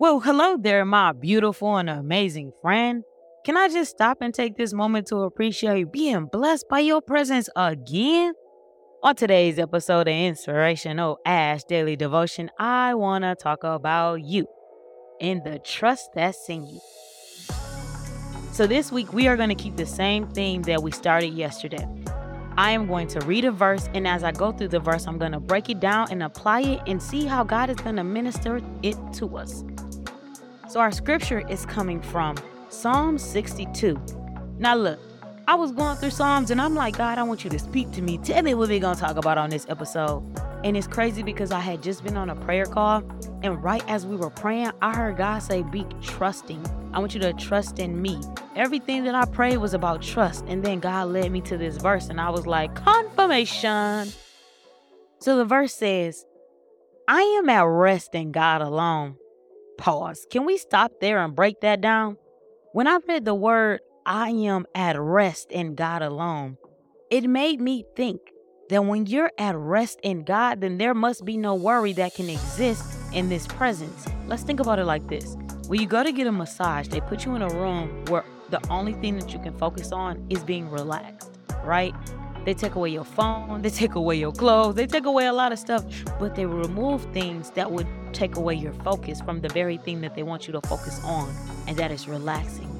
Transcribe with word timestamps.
Well, 0.00 0.20
hello 0.20 0.56
there, 0.56 0.84
my 0.84 1.10
beautiful 1.10 1.76
and 1.76 1.90
amazing 1.90 2.52
friend. 2.62 3.02
Can 3.44 3.56
I 3.56 3.68
just 3.68 3.90
stop 3.90 4.18
and 4.20 4.32
take 4.32 4.56
this 4.56 4.72
moment 4.72 5.08
to 5.08 5.22
appreciate 5.22 5.90
being 5.90 6.26
blessed 6.26 6.66
by 6.70 6.78
your 6.78 7.02
presence 7.02 7.48
again? 7.56 8.34
On 9.02 9.16
today's 9.16 9.58
episode 9.58 10.06
of 10.06 10.14
Inspirational 10.14 11.18
Ash 11.26 11.64
Daily 11.64 11.96
Devotion, 11.96 12.48
I 12.60 12.94
want 12.94 13.24
to 13.24 13.34
talk 13.34 13.64
about 13.64 14.22
you 14.22 14.46
and 15.20 15.42
the 15.42 15.58
trust 15.58 16.10
that's 16.14 16.48
in 16.48 16.64
you. 16.64 16.80
So, 18.52 18.68
this 18.68 18.92
week 18.92 19.12
we 19.12 19.26
are 19.26 19.36
going 19.36 19.48
to 19.48 19.56
keep 19.56 19.76
the 19.76 19.86
same 19.86 20.28
theme 20.28 20.62
that 20.62 20.80
we 20.80 20.92
started 20.92 21.34
yesterday. 21.34 21.88
I 22.56 22.70
am 22.70 22.86
going 22.86 23.08
to 23.08 23.20
read 23.20 23.44
a 23.44 23.50
verse, 23.50 23.88
and 23.94 24.06
as 24.06 24.22
I 24.22 24.30
go 24.30 24.52
through 24.52 24.68
the 24.68 24.80
verse, 24.80 25.08
I'm 25.08 25.18
going 25.18 25.32
to 25.32 25.40
break 25.40 25.70
it 25.70 25.80
down 25.80 26.08
and 26.12 26.22
apply 26.22 26.60
it 26.60 26.82
and 26.86 27.02
see 27.02 27.24
how 27.24 27.42
God 27.42 27.68
is 27.68 27.76
going 27.76 27.96
to 27.96 28.04
minister 28.04 28.60
it 28.84 28.96
to 29.14 29.36
us. 29.36 29.64
So, 30.68 30.80
our 30.80 30.92
scripture 30.92 31.48
is 31.48 31.64
coming 31.64 32.02
from 32.02 32.36
Psalm 32.68 33.16
62. 33.16 33.98
Now, 34.58 34.74
look, 34.74 35.00
I 35.48 35.54
was 35.54 35.72
going 35.72 35.96
through 35.96 36.10
Psalms 36.10 36.50
and 36.50 36.60
I'm 36.60 36.74
like, 36.74 36.98
God, 36.98 37.16
I 37.16 37.22
want 37.22 37.42
you 37.42 37.48
to 37.48 37.58
speak 37.58 37.90
to 37.92 38.02
me. 38.02 38.18
Tell 38.18 38.42
me 38.42 38.52
what 38.52 38.68
we're 38.68 38.78
to 38.80 38.94
talk 38.94 39.16
about 39.16 39.38
on 39.38 39.48
this 39.48 39.64
episode. 39.70 40.22
And 40.62 40.76
it's 40.76 40.86
crazy 40.86 41.22
because 41.22 41.52
I 41.52 41.60
had 41.60 41.82
just 41.82 42.04
been 42.04 42.18
on 42.18 42.28
a 42.28 42.36
prayer 42.36 42.66
call. 42.66 43.02
And 43.42 43.62
right 43.64 43.82
as 43.88 44.06
we 44.06 44.14
were 44.14 44.28
praying, 44.28 44.72
I 44.82 44.94
heard 44.94 45.16
God 45.16 45.38
say, 45.38 45.62
Be 45.62 45.86
trusting. 46.02 46.62
I 46.92 46.98
want 46.98 47.14
you 47.14 47.20
to 47.20 47.32
trust 47.32 47.78
in 47.78 48.02
me. 48.02 48.20
Everything 48.54 49.04
that 49.04 49.14
I 49.14 49.24
prayed 49.24 49.56
was 49.56 49.72
about 49.72 50.02
trust. 50.02 50.44
And 50.48 50.62
then 50.62 50.80
God 50.80 51.08
led 51.08 51.32
me 51.32 51.40
to 51.42 51.56
this 51.56 51.78
verse. 51.78 52.10
And 52.10 52.20
I 52.20 52.28
was 52.28 52.46
like, 52.46 52.74
Confirmation. 52.74 54.12
So 55.20 55.38
the 55.38 55.46
verse 55.46 55.74
says, 55.74 56.26
I 57.08 57.22
am 57.22 57.48
at 57.48 57.62
rest 57.62 58.14
in 58.14 58.32
God 58.32 58.60
alone. 58.60 59.16
Pause. 59.78 60.26
Can 60.30 60.44
we 60.44 60.58
stop 60.58 60.92
there 61.00 61.24
and 61.24 61.36
break 61.36 61.60
that 61.60 61.80
down? 61.80 62.16
When 62.72 62.88
I 62.88 62.98
read 63.08 63.24
the 63.24 63.34
word 63.34 63.80
I 64.04 64.30
am 64.30 64.66
at 64.74 64.98
rest 64.98 65.52
in 65.52 65.76
God 65.76 66.02
alone, 66.02 66.58
it 67.10 67.24
made 67.24 67.60
me 67.60 67.84
think 67.94 68.20
that 68.70 68.84
when 68.84 69.06
you're 69.06 69.30
at 69.38 69.56
rest 69.56 70.00
in 70.02 70.24
God, 70.24 70.60
then 70.60 70.78
there 70.78 70.94
must 70.94 71.24
be 71.24 71.36
no 71.36 71.54
worry 71.54 71.92
that 71.92 72.14
can 72.14 72.28
exist 72.28 72.84
in 73.14 73.28
this 73.28 73.46
presence. 73.46 74.04
Let's 74.26 74.42
think 74.42 74.58
about 74.58 74.80
it 74.80 74.84
like 74.84 75.06
this. 75.06 75.36
When 75.68 75.80
you 75.80 75.86
go 75.86 76.02
to 76.02 76.12
get 76.12 76.26
a 76.26 76.32
massage, 76.32 76.88
they 76.88 77.00
put 77.00 77.24
you 77.24 77.36
in 77.36 77.42
a 77.42 77.48
room 77.48 78.04
where 78.06 78.24
the 78.50 78.60
only 78.70 78.94
thing 78.94 79.16
that 79.18 79.32
you 79.32 79.38
can 79.38 79.56
focus 79.56 79.92
on 79.92 80.26
is 80.28 80.42
being 80.42 80.68
relaxed, 80.70 81.30
right? 81.62 81.94
They 82.48 82.54
take 82.54 82.76
away 82.76 82.88
your 82.88 83.04
phone, 83.04 83.60
they 83.60 83.68
take 83.68 83.94
away 83.94 84.16
your 84.16 84.32
clothes, 84.32 84.74
they 84.74 84.86
take 84.86 85.04
away 85.04 85.26
a 85.26 85.34
lot 85.34 85.52
of 85.52 85.58
stuff, 85.58 85.84
but 86.18 86.34
they 86.34 86.46
remove 86.46 87.04
things 87.12 87.50
that 87.50 87.70
would 87.70 87.86
take 88.14 88.36
away 88.36 88.54
your 88.54 88.72
focus 88.72 89.20
from 89.20 89.42
the 89.42 89.50
very 89.50 89.76
thing 89.76 90.00
that 90.00 90.14
they 90.14 90.22
want 90.22 90.46
you 90.46 90.54
to 90.54 90.62
focus 90.62 90.98
on, 91.04 91.30
and 91.66 91.76
that 91.76 91.90
is 91.90 92.08
relaxing. 92.08 92.70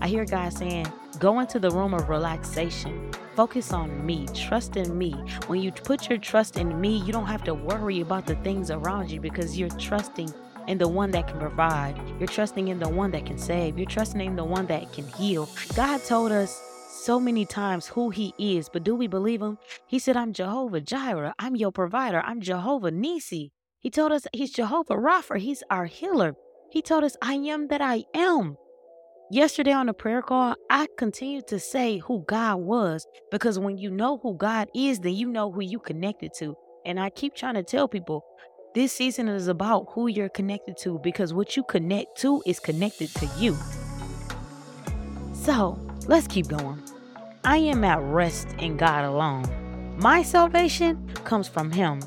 I 0.00 0.06
hear 0.06 0.24
God 0.24 0.52
saying, 0.52 0.86
go 1.18 1.40
into 1.40 1.58
the 1.58 1.72
room 1.72 1.92
of 1.92 2.08
relaxation. 2.08 3.10
Focus 3.34 3.72
on 3.72 4.06
me. 4.06 4.28
Trust 4.32 4.76
in 4.76 4.96
me. 4.96 5.10
When 5.48 5.60
you 5.60 5.72
put 5.72 6.08
your 6.08 6.18
trust 6.18 6.56
in 6.56 6.80
me, 6.80 6.98
you 6.98 7.12
don't 7.12 7.26
have 7.26 7.42
to 7.46 7.54
worry 7.54 8.02
about 8.02 8.26
the 8.26 8.36
things 8.36 8.70
around 8.70 9.10
you 9.10 9.18
because 9.18 9.58
you're 9.58 9.70
trusting 9.70 10.32
in 10.68 10.78
the 10.78 10.86
one 10.86 11.10
that 11.10 11.26
can 11.26 11.40
provide. 11.40 12.00
You're 12.20 12.28
trusting 12.28 12.68
in 12.68 12.78
the 12.78 12.88
one 12.88 13.10
that 13.10 13.26
can 13.26 13.38
save. 13.38 13.76
You're 13.76 13.90
trusting 13.90 14.20
in 14.20 14.36
the 14.36 14.44
one 14.44 14.66
that 14.66 14.92
can 14.92 15.08
heal. 15.08 15.48
God 15.74 16.04
told 16.04 16.30
us 16.30 16.62
so 16.88 17.20
many 17.20 17.44
times 17.44 17.86
who 17.86 18.10
he 18.10 18.34
is, 18.38 18.68
but 18.68 18.84
do 18.84 18.94
we 18.94 19.06
believe 19.06 19.42
him? 19.42 19.58
He 19.86 19.98
said, 19.98 20.16
I'm 20.16 20.32
Jehovah 20.32 20.80
Jireh. 20.80 21.34
I'm 21.38 21.56
your 21.56 21.72
provider. 21.72 22.22
I'm 22.24 22.40
Jehovah 22.40 22.90
Nisi. 22.90 23.52
He 23.80 23.90
told 23.90 24.12
us 24.12 24.26
he's 24.32 24.52
Jehovah 24.52 24.94
Rapha. 24.94 25.38
He's 25.38 25.62
our 25.70 25.86
healer. 25.86 26.34
He 26.70 26.82
told 26.82 27.04
us, 27.04 27.16
I 27.22 27.34
am 27.34 27.68
that 27.68 27.80
I 27.80 28.04
am. 28.14 28.56
Yesterday 29.30 29.72
on 29.72 29.86
the 29.86 29.92
prayer 29.92 30.22
call, 30.22 30.54
I 30.70 30.86
continued 30.98 31.48
to 31.48 31.58
say 31.58 31.98
who 31.98 32.24
God 32.26 32.56
was 32.56 33.06
because 33.30 33.58
when 33.58 33.76
you 33.76 33.90
know 33.90 34.18
who 34.18 34.36
God 34.36 34.68
is, 34.74 35.00
then 35.00 35.14
you 35.14 35.28
know 35.28 35.50
who 35.50 35.62
you 35.62 35.78
connected 35.78 36.32
to. 36.38 36.54
And 36.84 37.00
I 37.00 37.10
keep 37.10 37.34
trying 37.34 37.54
to 37.54 37.62
tell 37.62 37.88
people 37.88 38.24
this 38.74 38.92
season 38.92 39.28
is 39.28 39.48
about 39.48 39.86
who 39.90 40.06
you're 40.06 40.28
connected 40.28 40.76
to 40.78 41.00
because 41.02 41.32
what 41.32 41.56
you 41.56 41.64
connect 41.64 42.18
to 42.18 42.42
is 42.46 42.60
connected 42.60 43.08
to 43.14 43.28
you. 43.38 43.56
So 45.34 45.85
let's 46.06 46.26
keep 46.26 46.48
going. 46.48 46.82
I 47.44 47.58
am 47.58 47.84
at 47.84 48.00
rest 48.00 48.48
in 48.58 48.76
God 48.76 49.04
alone. 49.04 49.44
My 49.98 50.22
salvation 50.22 51.08
comes 51.24 51.48
from 51.48 51.70
Him. 51.70 52.00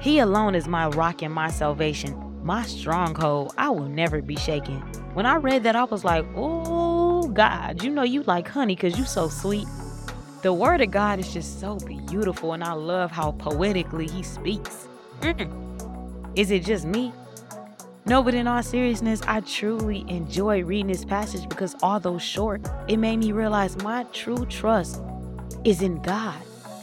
He 0.00 0.18
alone 0.18 0.54
is 0.54 0.68
my 0.68 0.88
rock 0.88 1.22
and 1.22 1.32
my 1.32 1.50
salvation, 1.50 2.44
my 2.44 2.62
stronghold. 2.62 3.54
I 3.58 3.70
will 3.70 3.88
never 3.88 4.22
be 4.22 4.36
shaken. 4.36 4.80
When 5.14 5.26
I 5.26 5.36
read 5.36 5.62
that, 5.64 5.76
I 5.76 5.84
was 5.84 6.04
like, 6.04 6.26
oh, 6.36 7.28
God, 7.28 7.82
you 7.82 7.90
know 7.90 8.02
you 8.02 8.22
like 8.22 8.48
honey 8.48 8.74
because 8.74 8.98
you 8.98 9.04
so 9.04 9.28
sweet. 9.28 9.66
The 10.42 10.52
word 10.52 10.80
of 10.80 10.90
God 10.90 11.18
is 11.18 11.32
just 11.32 11.60
so 11.60 11.78
beautiful, 11.78 12.52
and 12.52 12.62
I 12.62 12.72
love 12.72 13.10
how 13.10 13.32
poetically 13.32 14.06
he 14.06 14.22
speaks. 14.22 14.88
Mm. 15.20 15.50
Is 16.36 16.50
it 16.50 16.64
just 16.64 16.84
me? 16.84 17.12
No, 18.06 18.22
but 18.22 18.34
in 18.34 18.46
all 18.46 18.62
seriousness, 18.62 19.22
I 19.26 19.40
truly 19.40 20.04
enjoy 20.08 20.62
reading 20.62 20.88
this 20.88 21.06
passage 21.06 21.48
because 21.48 21.74
although 21.82 22.18
short, 22.18 22.60
it 22.86 22.98
made 22.98 23.16
me 23.16 23.32
realize 23.32 23.82
my 23.82 24.04
true 24.12 24.44
trust 24.44 25.02
is 25.64 25.80
in 25.80 26.02
God. 26.02 26.36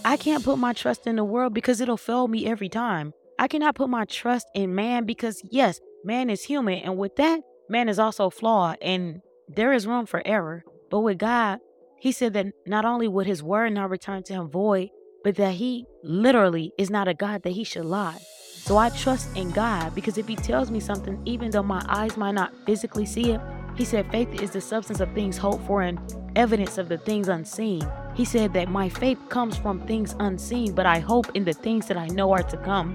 I 0.03 0.17
can't 0.17 0.43
put 0.43 0.57
my 0.57 0.73
trust 0.73 1.05
in 1.05 1.17
the 1.17 1.23
world 1.23 1.53
because 1.53 1.79
it'll 1.79 1.95
fail 1.95 2.27
me 2.27 2.47
every 2.47 2.69
time. 2.69 3.13
I 3.37 3.47
cannot 3.47 3.75
put 3.75 3.87
my 3.87 4.05
trust 4.05 4.47
in 4.55 4.73
man 4.73 5.05
because, 5.05 5.43
yes, 5.43 5.79
man 6.03 6.31
is 6.31 6.43
human. 6.43 6.79
And 6.79 6.97
with 6.97 7.15
that, 7.17 7.41
man 7.69 7.87
is 7.87 7.99
also 7.99 8.31
flawed 8.31 8.77
and 8.81 9.21
there 9.47 9.73
is 9.73 9.85
room 9.85 10.07
for 10.07 10.23
error. 10.25 10.63
But 10.89 11.01
with 11.01 11.19
God, 11.19 11.59
he 11.99 12.11
said 12.11 12.33
that 12.33 12.47
not 12.65 12.83
only 12.83 13.07
would 13.07 13.27
his 13.27 13.43
word 13.43 13.73
not 13.73 13.91
return 13.91 14.23
to 14.23 14.33
him 14.33 14.49
void, 14.49 14.89
but 15.23 15.35
that 15.35 15.53
he 15.53 15.85
literally 16.03 16.71
is 16.79 16.89
not 16.89 17.07
a 17.07 17.13
God 17.13 17.43
that 17.43 17.51
he 17.51 17.63
should 17.63 17.85
lie. 17.85 18.17
So 18.63 18.77
I 18.77 18.89
trust 18.89 19.35
in 19.35 19.51
God 19.51 19.95
because 19.95 20.17
if 20.17 20.27
he 20.27 20.35
tells 20.35 20.69
me 20.71 20.79
something, 20.79 21.21
even 21.25 21.51
though 21.51 21.63
my 21.63 21.83
eyes 21.89 22.15
might 22.15 22.35
not 22.35 22.53
physically 22.65 23.05
see 23.05 23.31
it, 23.31 23.41
he 23.75 23.83
said 23.83 24.09
faith 24.11 24.41
is 24.41 24.51
the 24.51 24.61
substance 24.61 24.99
of 24.99 25.11
things 25.13 25.37
hoped 25.37 25.65
for 25.65 25.81
and 25.81 25.99
evidence 26.35 26.77
of 26.77 26.87
the 26.87 26.97
things 26.97 27.27
unseen. 27.27 27.85
He 28.15 28.23
said 28.23 28.53
that 28.53 28.69
my 28.69 28.87
faith 28.87 29.17
comes 29.29 29.57
from 29.57 29.81
things 29.87 30.15
unseen, 30.19 30.73
but 30.73 30.85
I 30.85 30.99
hope 30.99 31.31
in 31.33 31.43
the 31.43 31.53
things 31.53 31.87
that 31.87 31.97
I 31.97 32.07
know 32.07 32.31
are 32.31 32.43
to 32.43 32.57
come 32.57 32.93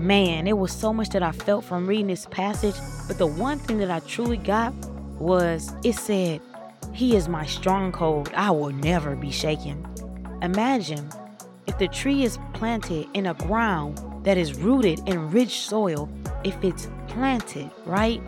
man, 0.00 0.46
it 0.46 0.56
was 0.56 0.72
so 0.72 0.92
much 0.92 1.10
that 1.10 1.22
I 1.22 1.32
felt 1.32 1.64
from 1.64 1.86
reading 1.86 2.08
this 2.08 2.26
passage. 2.26 2.74
But 3.06 3.18
the 3.18 3.26
one 3.26 3.58
thing 3.58 3.78
that 3.78 3.90
I 3.90 4.00
truly 4.00 4.36
got 4.36 4.72
was 5.18 5.72
it 5.84 5.94
said, 5.94 6.40
He 6.92 7.16
is 7.16 7.28
my 7.28 7.46
stronghold. 7.46 8.30
I 8.34 8.50
will 8.50 8.72
never 8.72 9.14
be 9.14 9.30
shaken. 9.30 9.86
Imagine 10.42 11.08
if 11.66 11.78
the 11.78 11.88
tree 11.88 12.24
is 12.24 12.38
planted 12.54 13.06
in 13.14 13.26
a 13.26 13.34
ground 13.34 14.00
that 14.22 14.36
is 14.36 14.58
rooted 14.58 15.00
in 15.08 15.30
rich 15.30 15.60
soil, 15.60 16.08
if 16.44 16.62
it's 16.62 16.88
planted, 17.08 17.70
right? 17.84 18.22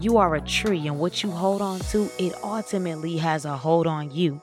You 0.00 0.16
are 0.18 0.36
a 0.36 0.40
tree, 0.40 0.86
and 0.86 0.98
what 0.98 1.22
you 1.22 1.30
hold 1.30 1.60
on 1.60 1.80
to, 1.90 2.08
it 2.18 2.34
ultimately 2.42 3.16
has 3.16 3.44
a 3.44 3.56
hold 3.56 3.86
on 3.86 4.10
you. 4.12 4.40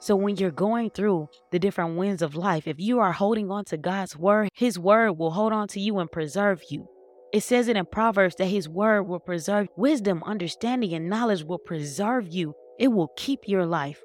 So 0.00 0.16
when 0.16 0.36
you're 0.36 0.50
going 0.50 0.90
through 0.90 1.28
the 1.50 1.58
different 1.58 1.96
winds 1.96 2.22
of 2.22 2.34
life, 2.34 2.66
if 2.66 2.78
you 2.78 3.00
are 3.00 3.12
holding 3.12 3.50
on 3.50 3.64
to 3.66 3.76
God's 3.76 4.16
word, 4.16 4.50
his 4.54 4.78
word 4.78 5.12
will 5.12 5.30
hold 5.30 5.52
on 5.52 5.68
to 5.68 5.80
you 5.80 5.98
and 5.98 6.10
preserve 6.10 6.62
you. 6.68 6.88
It 7.32 7.42
says 7.42 7.68
it 7.68 7.76
in 7.76 7.86
Proverbs 7.86 8.36
that 8.36 8.46
his 8.46 8.68
word 8.68 9.04
will 9.04 9.18
preserve 9.18 9.68
wisdom, 9.76 10.22
understanding, 10.24 10.92
and 10.92 11.08
knowledge 11.08 11.42
will 11.42 11.58
preserve 11.58 12.28
you. 12.28 12.54
It 12.78 12.88
will 12.88 13.12
keep 13.16 13.40
your 13.46 13.66
life. 13.66 14.02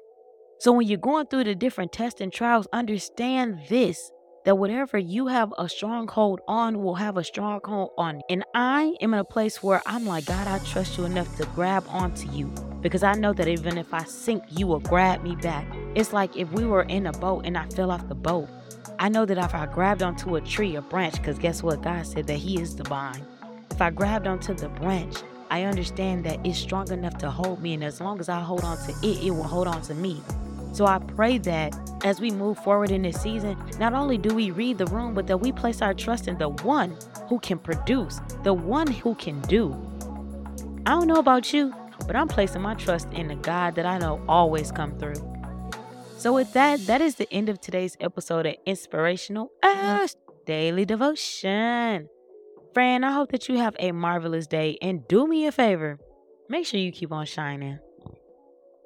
So 0.58 0.72
when 0.72 0.86
you're 0.86 0.98
going 0.98 1.26
through 1.26 1.44
the 1.44 1.54
different 1.54 1.92
tests 1.92 2.20
and 2.20 2.32
trials, 2.32 2.66
understand 2.72 3.60
this 3.68 4.10
that 4.44 4.56
whatever 4.56 4.98
you 4.98 5.26
have 5.26 5.52
a 5.58 5.68
stronghold 5.68 6.40
on 6.48 6.82
will 6.82 6.94
have 6.94 7.16
a 7.16 7.24
stronghold 7.24 7.90
on. 7.98 8.22
And 8.30 8.44
I 8.54 8.96
am 9.00 9.12
in 9.12 9.20
a 9.20 9.24
place 9.24 9.62
where 9.62 9.82
I'm 9.86 10.06
like, 10.06 10.26
God, 10.26 10.46
I 10.46 10.58
trust 10.60 10.96
you 10.96 11.04
enough 11.04 11.36
to 11.36 11.46
grab 11.46 11.84
onto 11.88 12.30
you 12.30 12.46
because 12.80 13.02
I 13.02 13.14
know 13.14 13.32
that 13.34 13.48
even 13.48 13.76
if 13.76 13.92
I 13.92 14.04
sink, 14.04 14.42
you 14.48 14.66
will 14.66 14.80
grab 14.80 15.22
me 15.22 15.36
back. 15.36 15.66
It's 15.94 16.12
like 16.12 16.36
if 16.36 16.50
we 16.52 16.64
were 16.64 16.82
in 16.82 17.06
a 17.06 17.12
boat 17.12 17.44
and 17.44 17.58
I 17.58 17.66
fell 17.68 17.90
off 17.90 18.08
the 18.08 18.14
boat. 18.14 18.48
I 18.98 19.08
know 19.08 19.24
that 19.24 19.38
if 19.38 19.54
I 19.54 19.66
grabbed 19.66 20.02
onto 20.02 20.36
a 20.36 20.40
tree, 20.40 20.76
a 20.76 20.82
branch, 20.82 21.16
because 21.16 21.38
guess 21.38 21.62
what? 21.62 21.82
God 21.82 22.06
said 22.06 22.26
that 22.26 22.36
He 22.36 22.60
is 22.60 22.76
the 22.76 22.84
vine. 22.84 23.24
If 23.70 23.80
I 23.80 23.90
grabbed 23.90 24.26
onto 24.26 24.52
the 24.52 24.68
branch, 24.68 25.16
I 25.50 25.64
understand 25.64 26.24
that 26.24 26.38
it's 26.44 26.58
strong 26.58 26.90
enough 26.92 27.16
to 27.18 27.30
hold 27.30 27.62
me. 27.62 27.74
And 27.74 27.82
as 27.82 28.00
long 28.00 28.20
as 28.20 28.28
I 28.28 28.40
hold 28.40 28.62
on 28.62 28.76
to 28.76 28.92
it, 29.02 29.24
it 29.24 29.30
will 29.30 29.42
hold 29.42 29.66
on 29.66 29.80
to 29.82 29.94
me. 29.94 30.22
So 30.72 30.86
I 30.86 30.98
pray 30.98 31.38
that 31.38 31.74
as 32.04 32.20
we 32.20 32.30
move 32.30 32.58
forward 32.58 32.90
in 32.90 33.02
this 33.02 33.20
season, 33.20 33.56
not 33.78 33.92
only 33.92 34.18
do 34.18 34.34
we 34.34 34.50
read 34.50 34.78
the 34.78 34.86
room, 34.86 35.14
but 35.14 35.26
that 35.26 35.38
we 35.38 35.52
place 35.52 35.82
our 35.82 35.94
trust 35.94 36.28
in 36.28 36.38
the 36.38 36.48
one 36.48 36.96
who 37.28 37.38
can 37.40 37.58
produce, 37.58 38.20
the 38.42 38.54
one 38.54 38.90
who 38.90 39.14
can 39.14 39.40
do. 39.42 39.74
I 40.86 40.90
don't 40.92 41.06
know 41.06 41.16
about 41.16 41.52
you, 41.52 41.74
but 42.06 42.16
I'm 42.16 42.28
placing 42.28 42.62
my 42.62 42.74
trust 42.74 43.08
in 43.12 43.28
the 43.28 43.34
God 43.36 43.74
that 43.74 43.86
I 43.86 43.98
know 43.98 44.22
always 44.28 44.72
come 44.72 44.98
through. 44.98 45.14
So 46.16 46.32
with 46.34 46.52
that, 46.54 46.86
that 46.86 47.00
is 47.00 47.14
the 47.14 47.32
end 47.32 47.48
of 47.48 47.60
today's 47.60 47.96
episode 48.00 48.46
of 48.46 48.54
Inspirational 48.66 49.50
Ash 49.62 50.10
Daily 50.46 50.84
Devotion. 50.84 52.08
Friend, 52.74 53.04
I 53.04 53.12
hope 53.12 53.32
that 53.32 53.48
you 53.48 53.58
have 53.58 53.74
a 53.78 53.92
marvelous 53.92 54.46
day 54.46 54.78
and 54.80 55.06
do 55.08 55.26
me 55.26 55.46
a 55.46 55.52
favor. 55.52 55.98
Make 56.48 56.66
sure 56.66 56.80
you 56.80 56.92
keep 56.92 57.12
on 57.12 57.26
shining. 57.26 57.78